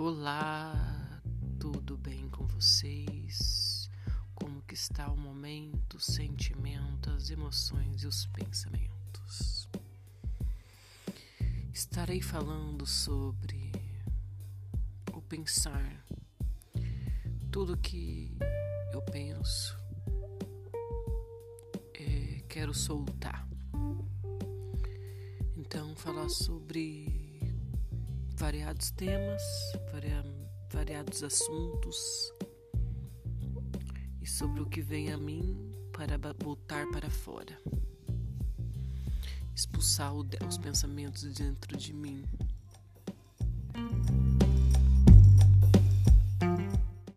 Olá, 0.00 1.20
tudo 1.58 1.96
bem 1.98 2.28
com 2.28 2.46
vocês? 2.46 3.90
Como 4.32 4.62
que 4.62 4.74
está 4.74 5.10
o 5.10 5.16
momento, 5.16 5.96
os 5.96 6.04
sentimentos, 6.04 7.12
as 7.12 7.30
emoções 7.30 8.04
e 8.04 8.06
os 8.06 8.24
pensamentos? 8.26 9.68
Estarei 11.74 12.22
falando 12.22 12.86
sobre 12.86 13.72
o 15.12 15.20
pensar, 15.20 16.06
tudo 17.50 17.76
que 17.76 18.38
eu 18.92 19.02
penso, 19.02 19.76
é, 21.94 22.44
quero 22.48 22.72
soltar. 22.72 23.48
Então, 25.56 25.96
falar 25.96 26.28
sobre 26.28 27.27
variados 28.38 28.92
temas, 28.92 29.42
variados 30.72 31.24
assuntos 31.24 32.32
e 34.22 34.26
sobre 34.26 34.62
o 34.62 34.66
que 34.66 34.80
vem 34.80 35.12
a 35.12 35.18
mim 35.18 35.74
para 35.92 36.16
botar 36.34 36.86
para 36.92 37.10
fora, 37.10 37.58
expulsar 39.56 40.14
os 40.14 40.56
pensamentos 40.56 41.24
dentro 41.34 41.76
de 41.76 41.92
mim. 41.92 42.24